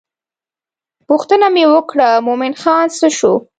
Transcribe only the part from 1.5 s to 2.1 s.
یې وکړه